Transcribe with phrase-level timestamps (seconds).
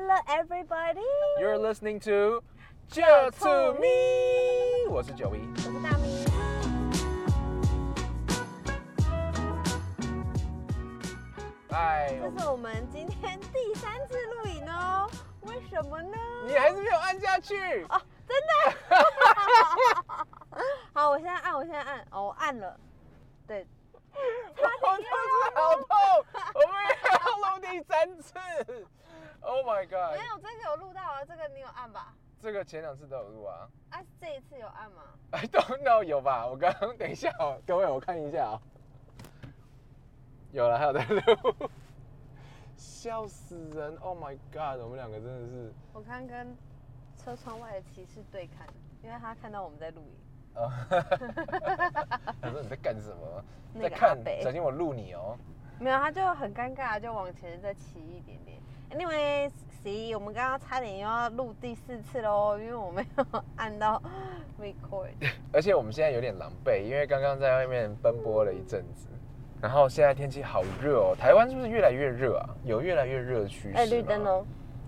[0.00, 2.40] Hello everybody，You're listening to
[2.86, 3.02] 就
[3.40, 5.40] to me，我是九一。
[5.56, 6.24] 我是大咪。
[11.70, 16.16] 哎，这是我们今天第三次录影哦，为什么呢？
[16.46, 17.84] 你还是没有按下去。
[17.88, 18.52] 哦，真的。
[20.94, 22.78] 好，我现在按，我现在按，哦，我按了。
[23.48, 23.66] 对，
[24.14, 25.08] 我肚子
[25.56, 25.88] 好痛，
[26.54, 27.18] 我们也要
[27.50, 28.38] 录第三次。
[29.78, 30.26] Oh 没！
[30.26, 32.12] 有这个有录到啊，这个你有按吧？
[32.40, 33.68] 这个前两次都有录啊。
[33.90, 36.46] 啊，这一次有按吗？I don't know，有吧？
[36.46, 38.60] 我刚刚等一下哦，各位我看一下哦。
[40.52, 41.70] 有了，还有在录。
[42.76, 44.80] 笑死人！Oh my god！
[44.82, 45.72] 我们两个真的是。
[45.92, 46.56] 我刚跟
[47.16, 48.66] 车窗外的骑士对看，
[49.02, 50.16] 因为他看到我们在录影。
[50.54, 50.70] 哦，
[52.42, 53.44] 他说你在干什么？
[53.74, 55.36] 那个在看小心我录你哦。
[55.78, 58.58] 没有，他就很尴尬，就往前再骑一点点。
[60.14, 64.02] 我们刚刚差点又要录第四次喽，因为我没有按到
[64.60, 65.08] record。
[65.52, 69.06] 而且我们现在有点狼狈，因为刚刚在外面奔波了一阵子，
[69.62, 71.16] 然后现在天气好热哦。
[71.18, 72.50] 台湾是不是越来越热啊？
[72.64, 73.76] 有越来越热的趋势。
[73.76, 74.24] 哎，绿灯。
[74.26, 74.44] 哦。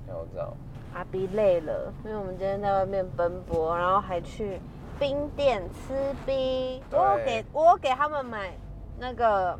[0.08, 0.52] 哎我知道。
[0.92, 4.60] 阿 B 累了，因为我们今天在外面奔波，然后还去
[4.98, 5.94] 冰店吃
[6.26, 6.82] 冰。
[6.90, 8.50] 我给我给他们买
[8.98, 9.56] 那个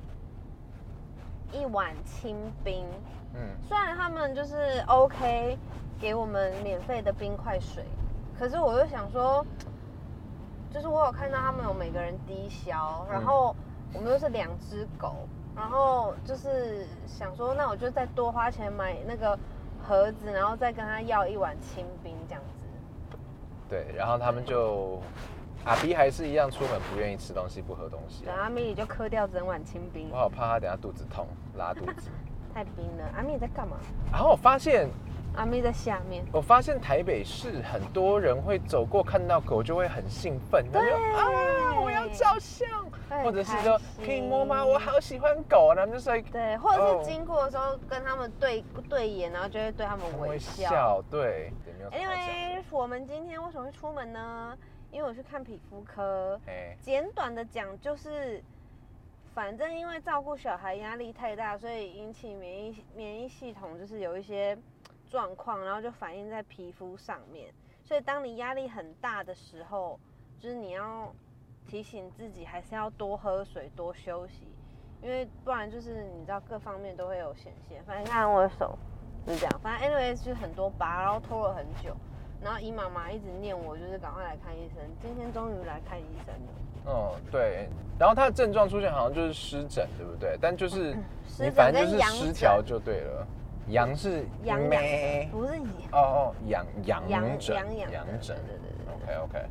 [1.53, 2.85] 一碗清冰，
[3.35, 5.57] 嗯，虽然他们就是 OK
[6.01, 7.85] 给我们免费的冰块水，
[8.39, 9.45] 可是我又想说，
[10.73, 13.55] 就是我有看到他们有每个人低消，然后
[13.93, 19.39] 我们又是两只狗，然后就是想说，那我就再多花钱买那个
[19.83, 23.19] 盒子，然后再跟他要一碗清冰这样子。
[23.69, 23.87] 对。
[23.97, 25.01] 然后他们就，
[25.65, 28.33] 阿 B 还是一样出门不愿意吃东西，不喝东西对，。
[28.33, 32.11] 阿米里就磕掉整碗清冰我，好怕他等下肚子痛，拉肚子。
[32.55, 33.05] 太冰了。
[33.17, 33.77] 阿米在干嘛？
[34.13, 34.89] 然后我发现，
[35.37, 36.25] 阿米在下面。
[36.33, 42.69] 我发现台北市很多人会走过看到狗就会很兴奋，他就啊我要照相，
[43.25, 44.65] 或者是说可以摸吗？
[44.65, 50.69] 我好喜欢狗，然后就是 like 对，或者哦是经过的时候跟他们对对眼，然后就会对他们微笑。
[50.69, 52.61] 笑，对，也没有什么好讲的。
[52.61, 54.57] Anyway，我们今天为什么会出门呢？
[54.91, 56.39] 因为我去看皮肤科。
[56.47, 58.43] 哎，简短的讲就是，
[59.35, 64.59] 反正因为照顾小孩压力太大，所以引起免疫免疫系统就是有一些
[65.09, 67.53] 状况，然后就反映在皮肤上面。
[67.85, 69.99] 所以当你压力很大的时候，
[70.39, 71.15] 就是你要
[71.67, 74.53] 提醒自己还是要多喝水、多休息，
[75.01, 77.83] 因为不然就是你知道各方面都会有显现。
[77.85, 78.77] 反正看我的手
[79.27, 81.97] 是这样，反正 anyway 就很多疤，然后拖了很久。
[82.43, 84.83] 然后姨妈妈一直念我，就是赶快来看医生。
[85.01, 86.93] 今天终于来看医生了。
[86.93, 87.69] 哦，对，
[87.99, 90.39] 然后他的症状出现好像就是湿疹，对不对？
[90.41, 90.97] 但就是
[91.39, 93.27] 你反正就是失调就对了。
[93.69, 99.49] 阳是痒痒咩不是痒哦哦，痒痒痒疹，痒痒的痒疹对对对对 OK OK，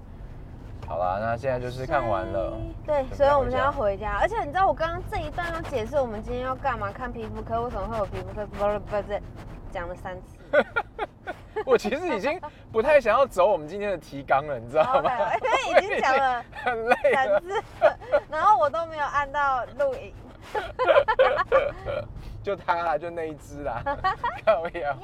[0.87, 2.57] 好啦，那现在就是看完了。
[2.85, 4.17] 对，所以我们现在要回家。
[4.19, 6.91] 而且你知道我刚刚这一段要解释我们今天要干嘛？
[6.91, 8.45] 看皮肤科为什么会有皮肤科？
[8.47, 9.21] 不是不是，
[9.71, 10.37] 讲了三次。
[11.69, 12.39] 我其实已经
[12.71, 15.11] 不太想要走我们今天的提纲了，你知道吗？
[15.67, 16.95] 因为已经讲了很累
[18.29, 20.13] 然后我都没有按到录影。
[22.41, 23.83] 就他啦，就那一只啦，
[24.45, 24.69] 靠腰。
[24.73, 24.95] 耶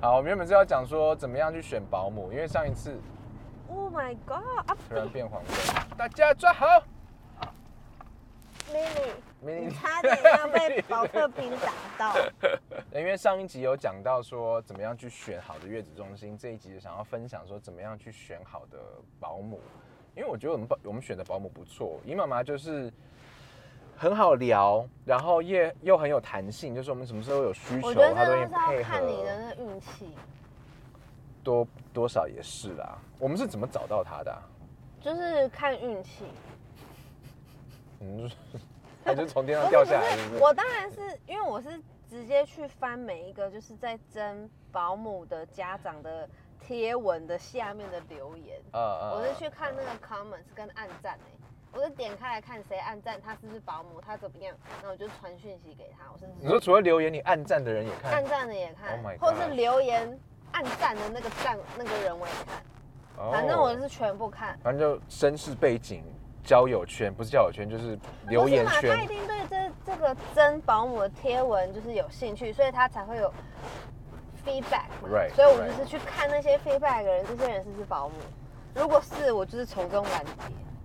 [0.00, 2.98] 好，我们原本是要讲说怎么样去选保姆，因为上一次
[3.68, 4.42] Oh my god！
[4.70, 6.66] 啊突然变黄色，大家抓好。
[8.74, 12.16] ，Lily，你你差点要被 保特瓶打到。
[12.92, 18.78] 因为上一集有讲到说怎么样去选好的月子中心，这一集想要分享说怎么样去选好的
[19.20, 19.60] 保姆。
[20.16, 22.92] 因为我觉得我们保我们选的保姆不错，姨妈妈就是
[23.96, 30.08] 很好聊，然后也又很有弹性，就是我们什么时候有需求，我觉得她都真的是要会配合看你的那个运气，
[31.42, 32.98] 多多少也是啦。
[33.18, 34.42] 我们是怎么找到她的、啊？
[35.00, 36.24] 就是看运气。
[38.04, 38.64] 嗯，就是
[39.04, 40.42] 她就从天上掉下来，是不是？
[40.42, 46.28] 我当然是因为我是直接去翻每一个就是在争保姆的家长的
[46.60, 58.12] 贴文的下面的留言，呃呃我是去看那个 comments 跟暗赞哎，我是点开来看谁暗赞，他是不是保姆，他怎么样，然后我就传讯息给他，我是你说除了留言，你暗赞的人也看？
[58.12, 60.18] 暗赞的也看 Oh 或是留言
[60.52, 62.62] 暗赞的那个赞那个人我也看，
[63.16, 63.30] 哦。
[63.32, 64.56] 反正我是全部看。
[64.62, 66.04] 反正就身世背景、
[66.44, 67.98] 交友圈，不是交友圈就是
[68.28, 69.06] 留言不是嘛，他一。
[69.08, 73.32] 定对这这个真保姆的贴文就是有兴趣，所以他才会有
[74.44, 75.08] feedback 嘛。
[75.08, 78.14] Right, 所以我就是去看那些 feedback 的人，这些人是不是保姆？
[78.74, 80.32] 如果是，我就是从中拦截。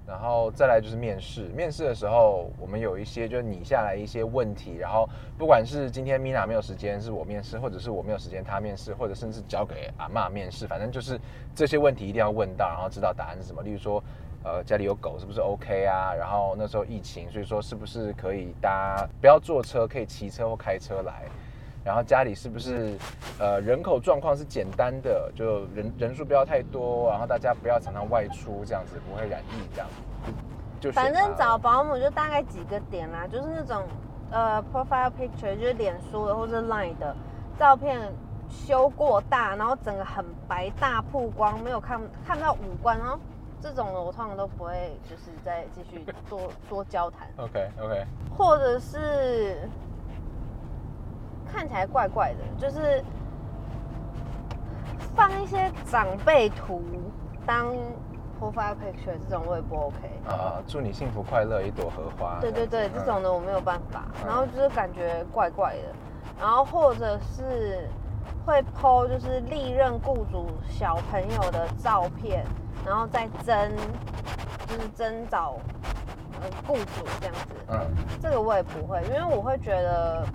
[0.08, 5.08] 然后再来就是面试，面试的时候我们有一些就拟下来一些问题，然后
[5.38, 11.20] 不管是今天 Mina 没有时间是我面试，或者是我没有时间他面试，或者甚至交给阿妈面试，反正就是
[11.54, 13.62] 这些问题一定要问到，然后知道答案是什么。
[13.62, 14.04] 例如说，
[14.44, 16.14] 呃，家里有狗是不是 OK 啊？
[16.14, 21.24] 然后那时候疫情，所以说是不是可以搭不要坐车，可以骑车或开车来？
[21.84, 22.98] 然后家里是不是
[23.40, 29.88] 呃人口状况是简单的，就人人数不要太多，然后大家不要常常外出，这样子不会染疫这样。
[30.80, 33.84] 就反正找保姆就大概几个点啦，就是那种
[34.32, 37.16] 呃 profile picture，就是脸书的或者 Line 的
[37.58, 38.00] 照片
[38.50, 43.20] 修过大，然后整个很白大曝光，没有看看不到五官，然后
[43.62, 48.06] 这种的我通常都不会就是再继续多 多交谈，OK OK，
[48.38, 49.70] 或者是
[51.52, 53.04] 看起来怪怪的，就是
[55.16, 56.82] 放一些长辈图
[57.46, 57.68] 当
[58.40, 59.98] profile picture 这种我也不 OK。
[60.28, 62.38] 啊，祝你幸福快乐，一朵荷花。
[62.40, 65.94] 对对对，这种的我没有办法，嗯然后就是感觉怪怪的，
[66.40, 67.90] 然后或者是
[68.46, 72.46] 会 PO 就是历任雇主小朋友的照片，
[72.86, 73.72] 然后再征
[74.68, 75.58] 就是征找
[76.42, 77.80] 呃雇主这样子，嗯
[78.22, 80.26] 这个我也不会，因为我会觉得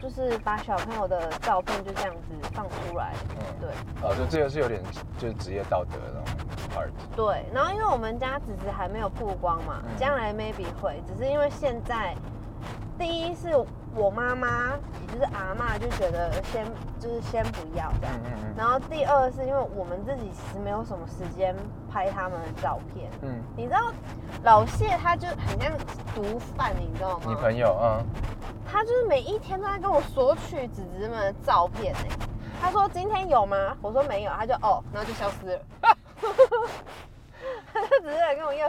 [0.00, 3.70] 就是把小朋友的照片就这样子放出来，嗯，对
[4.02, 4.82] 哦，就这个是有点
[5.18, 6.24] 就是职业道德的那种
[6.74, 6.90] part。
[7.16, 12.14] 对，然后因为我们家只是还没有曝光嘛，嗯将来 maybe 会，只是因为现在，
[12.98, 13.48] 第一是
[13.94, 16.64] 我妈妈，也就是阿妈就觉得先
[16.98, 21.54] 就是先不要这样，嗯嗯然后第二是因为我们自己其实没有什么时间
[21.90, 23.92] 拍他们的照片，嗯，你知道
[24.42, 25.72] 老谢他就很像
[26.14, 27.24] 毒贩，你知道吗？
[27.26, 28.02] 你朋友啊，
[28.64, 32.08] 他就是每一天都在跟我索取子子们的照片哎、
[32.60, 33.76] 他说今天有吗？
[33.82, 35.60] 我说没有，他就哦，然后就消失了。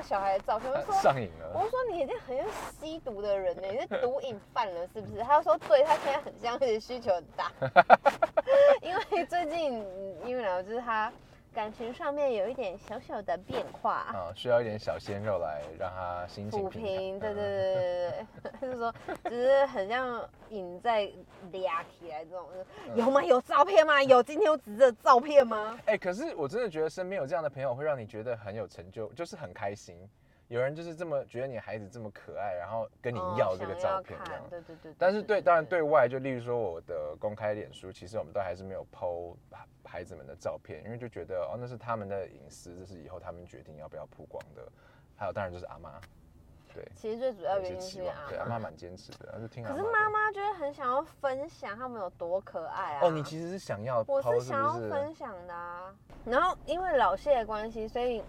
[0.06, 1.52] 小孩的照片，我就说上瘾了。
[1.54, 2.46] 我说你已经很像
[2.80, 5.24] 吸毒的人呢，你是毒瘾犯了是不是？
[5.24, 7.52] 他就说对，他现在很像，而且需求很大。
[8.82, 11.12] 因为最近嗯因为呢，就是他
[11.56, 13.94] 感情上面有一点小小的变化。
[14.14, 18.94] 啊，需要一点小鲜肉来让他心情抚平平，对嗯对对对对对， 就是说，
[19.24, 21.10] 只是很像影在
[21.54, 22.46] 俩起来这种，
[22.90, 23.24] 嗯有吗？
[23.24, 24.04] 有照片吗？
[24.04, 25.80] 有今天有纸的照片吗？
[25.86, 29.98] 哎、可是我真的觉得身边有这样的朋友，会让你觉得很有成就，就是很开心。
[30.48, 34.50] 有人就是这么觉得你孩子这么可爱，然后跟你哦要这个照片这样看。
[34.50, 34.96] 对对对。
[34.98, 39.36] 但是对，当然对外，就例如说我的公开脸书，其实我们都还是没有 PO
[39.84, 44.62] 孩子们的照片，因为就觉得哦，那是他们的隐私，这是以后他们决定要不要曝光的。
[45.16, 46.00] 还有当然就是阿妈，
[46.74, 48.60] 对，其实最主要原因是阿阿妈。
[48.60, 53.00] 蛮坚持的，就听可是妈妈就会很想要分享他们有多可爱啊。
[53.04, 54.74] 哦，你其实是想要我是想要？
[54.90, 55.96] 分享的啊。
[56.26, 58.22] 然后因为老谢的关系，所以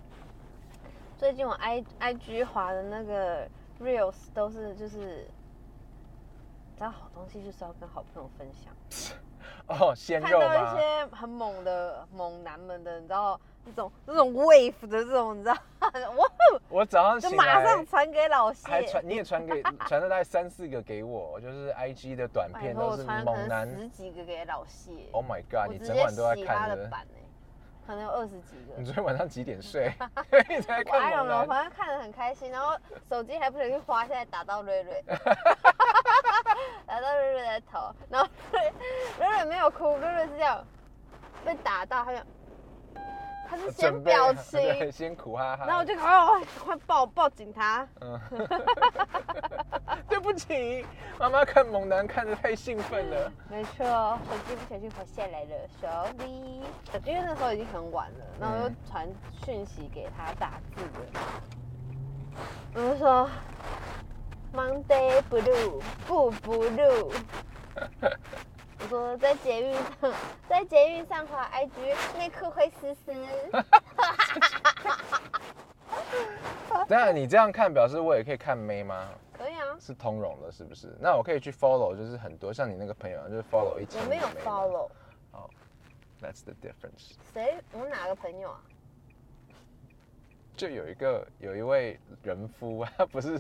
[1.18, 3.48] 最近我 i i g 滑的那个
[3.80, 8.72] reels 都是就是，你知道好东西就是要跟好朋友分享。
[9.66, 10.78] 哦，鲜肉看到一？
[10.78, 15.56] 些很猛的猛男们的，你知道那种那种 wave 的这种，你知道，
[16.14, 16.30] 我
[16.68, 18.68] 我早上就马上传给老谢。
[18.68, 23.66] 还传，你也传给传了大概三四个给我，就是 IG 的短片都是猛男。
[23.68, 25.08] 十几个给老谢。
[25.12, 25.72] Oh my god！
[25.72, 26.76] 你整晚都在看的。
[26.76, 27.25] 的版哎、
[27.87, 28.85] 可能有二十几个你。
[28.85, 29.93] 昨天晚上几点睡？
[30.49, 31.47] 你才我看 I don't 猛 know，男。
[31.47, 32.77] 反正看得很开心，然后
[33.09, 35.03] 手机还不小心滑下来打到瑞瑞，
[36.87, 38.61] 打到瑞瑞的头，然后瑞
[39.19, 40.65] 瑞瑞没有哭，瑞瑞是这样
[41.44, 42.19] 被打到，他就
[43.49, 45.65] 他是先表情，对，先苦哈哈。
[45.67, 48.21] 然后我就赶快哦快抱抱紧他，嗯，
[50.09, 50.85] 对不起，
[51.19, 53.33] 妈妈看猛男看的太兴奋了。
[53.49, 56.62] 没错，手机不小心滑下来了，sorry，
[57.05, 59.09] 因为那时候已经很晚了，然后我就嗯传
[59.45, 61.21] 讯息给他打字的，
[62.75, 63.31] 我就说
[64.55, 67.12] Monday blue 不 blue，
[67.75, 68.11] 我
[68.87, 70.12] 说在捷运上，
[70.49, 73.12] 在捷运上滑 IG 内裤会湿湿，
[76.88, 79.09] 等下，你这样看表示我也可以看妹吗？
[79.37, 80.97] 可以啊，是通融的，是不是？
[81.00, 84.50] 那我可以去 follow，就是很多像你那个朋友，就是 follow 一起我没有个妹吗
[86.21, 87.14] follow，That's the difference。
[87.35, 87.59] 谁？
[87.73, 88.61] 我哪个朋友啊？
[90.56, 93.38] 就有一个有一位人夫， 他不是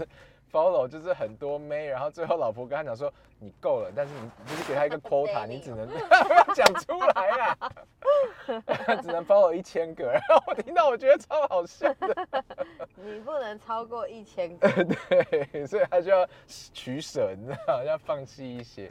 [0.52, 7.56] follow 就是很多妹，然后最后老婆跟他讲说你够了，但是你就是给他一个 quota，你只能 不要讲出来啊，
[9.02, 10.04] 只能 follow 一千个。
[10.12, 12.44] 然后我听到我觉得超好笑的，
[12.94, 14.68] 你不能超过一千个。
[14.70, 18.90] 对，所以他就要取舍，你知道，要放弃一些。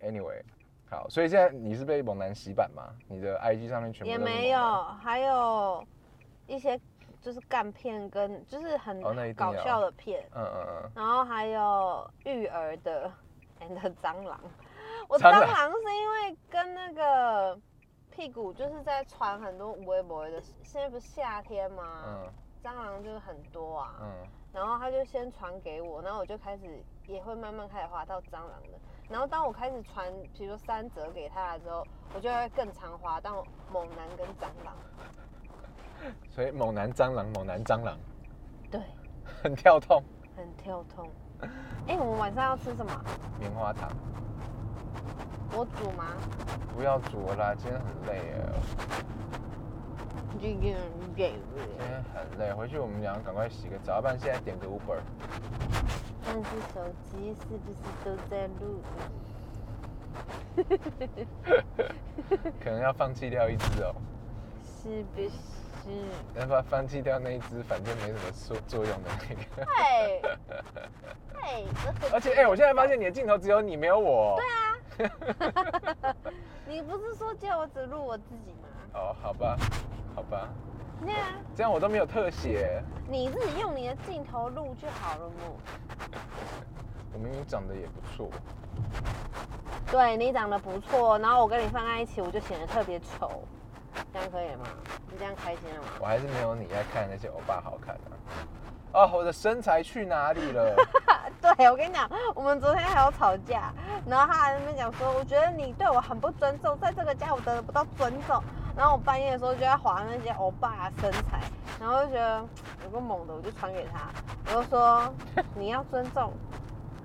[0.00, 0.42] Anyway，
[0.90, 2.94] 好，所以现在你是被猛男洗版吗？
[3.08, 5.84] 你的 IG 上面全部也没有，还有
[6.46, 6.78] 一些
[7.26, 13.10] 就是干片跟就是很哦那一定搞要笑的片，嗯嗯嗯，然后还有育儿的
[13.58, 14.38] and 蟑螂。
[15.08, 17.58] 我蟑螂是因为跟那个
[18.12, 22.04] 屁股就是在传很多无微不微的，现在不是夏天吗？
[22.06, 23.96] 嗯蟑螂就是很多啊。
[24.00, 24.08] 嗯，
[24.52, 28.78] 然后他就先传给我，然后我就开始也会慢慢开始滑到蟑螂的。
[29.08, 34.76] 然后当我开始传，比如说三折给他的时候，我就会更常滑到猛男跟蟑螂。
[36.30, 37.98] 所以猛男蟑螂，猛男蟑螂
[38.70, 38.80] 对，
[39.42, 40.02] 很跳痛。
[40.36, 41.08] 很跳痛。
[41.86, 42.92] 哎、我们晚上要吃什么？
[43.38, 43.90] 棉花糖，
[45.52, 46.04] 我煮吗？
[46.74, 48.34] 不要煮了啦，今天很累耶，
[50.38, 50.76] 这个这今天
[52.14, 55.00] 很累，回去我们两个赶快洗个澡，要不然现在点个 Uber。
[56.24, 58.82] 但是手机是不是都在录？
[62.62, 63.94] 可能要放弃掉一只哦，
[64.64, 65.30] 是不是？
[66.38, 69.66] 要不要放弃掉那一只，反正没什么作作用的那个。
[69.66, 70.22] 嘿，
[71.34, 71.64] 嘿，
[72.00, 74.36] 这个而且，哎、我现在发现你的镜头只有你，没有我。
[74.36, 74.72] 对啊。
[76.66, 78.68] 你不是说叫我只录我自己吗？
[78.94, 79.56] 哦，好吧，
[80.14, 80.48] 好吧，
[81.04, 82.82] 对啊，这样我都没有特写。
[83.08, 85.34] 你自己用你的镜头录就好了嘛。
[87.12, 88.30] 我明明长得也不错，
[89.90, 93.44] 对你长得不错，然后我跟你放在一起，我就显得特别丑，
[94.12, 94.64] 这样可以吗？
[95.10, 95.88] 你这样开心了吗？
[96.00, 98.12] 我还是没有你在看那些欧巴好看啊。
[98.92, 100.74] 哦，我的身材去哪里了？
[101.42, 103.72] 对，我跟你讲，我们昨天还有吵架，
[104.06, 108.42] 然后他还在那边讲说，我觉得你对我很不尊重，在这个家我得不到尊重。
[108.76, 111.40] 然后我半夜的时候就在划那些欧巴的身材，
[111.80, 112.44] 然后就觉得
[112.84, 114.08] 有个猛的，我就传给他，
[114.54, 115.14] 我就说
[115.56, 116.32] 你要尊重，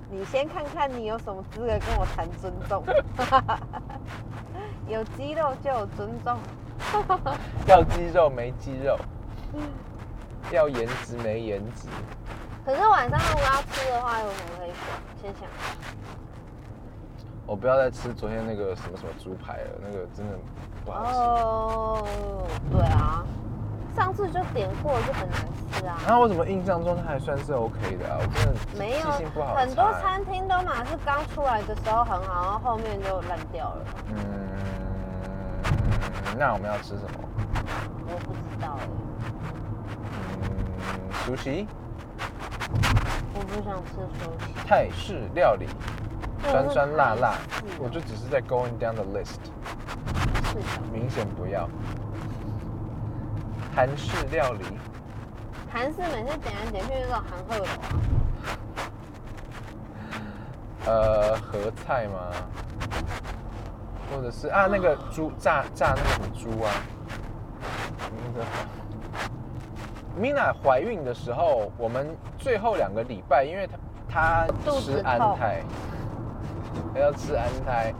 [0.09, 2.83] 你先看看你有什么资格跟我谈尊重，
[4.87, 6.37] 有肌肉就有尊重。
[7.67, 8.97] 要肌肉没肌肉，
[10.51, 11.87] 要颜值没颜值。
[12.65, 14.75] 可是晚上如果要吃的话，有什么可以选？
[15.21, 15.49] 先想。
[17.47, 20.37] 我不要再吃昨天那个什么什么猪排了，那个真的
[20.85, 21.17] 不好吃。
[21.17, 22.07] 哦，
[22.71, 23.25] 对啊，
[23.95, 25.39] 上次就点过就很难
[25.71, 25.97] 吃啊。
[26.05, 28.19] 然后我怎么印象中它还算是 OK 的啊？
[28.21, 29.09] 我真的记没有
[29.55, 33.85] 很多餐厅都嘛是刚出来的时候很好，然后后面就烂掉了。
[34.09, 34.40] 嗯，
[36.37, 37.19] 那我们要吃什么？
[38.07, 38.87] 我不知道哎，
[40.41, 41.67] 嗯，熟悉
[43.33, 44.53] 我不想吃熟悉。
[44.67, 45.67] 泰式料理，
[46.43, 47.35] 酸酸辣辣
[47.79, 49.39] 我就只是在 going down the list，
[50.51, 51.69] 是的，明显不要。
[53.73, 54.65] 韩式料理，
[55.71, 57.67] 韩式每次点来点去那种韩贺楼啊，
[60.85, 62.19] 呃，合菜吗？
[64.11, 66.69] 或者是啊，那个猪炸炸那个什么猪啊？
[68.33, 68.45] 那个
[70.19, 73.65] Mina 怀孕的时候，我们最后两个礼拜，因为
[74.09, 75.63] 她她吃安胎，
[76.93, 77.93] 她要吃安胎，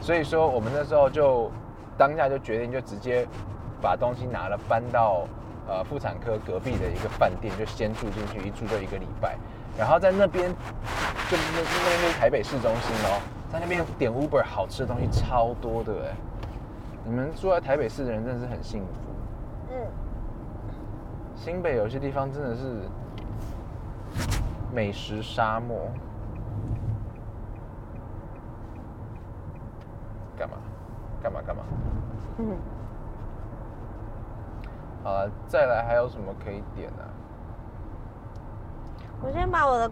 [0.00, 1.50] 所以说我们那时候就
[1.98, 3.26] 当下就决定就直接
[3.82, 5.26] 把东西拿了搬到
[5.68, 9.36] 呃妇产科隔壁的一个饭店，就先住进去，一住就一个礼拜，
[9.76, 13.20] 然后在那边就那那边就是台北市中心哦，
[13.52, 16.16] 在那边点 Uber 好吃的东西超多的哎，
[17.04, 18.88] 你们住在台北市的人真的是很幸福。
[19.70, 19.86] 嗯，
[21.34, 22.80] 新北有些地方真的是
[24.72, 25.86] 美食沙漠。
[30.34, 30.56] 干嘛？
[31.22, 31.62] 干嘛干嘛？
[32.38, 32.56] 嗯，
[35.04, 37.04] 好了，再来还有什么可以点啊？
[39.20, 39.90] 我先把我的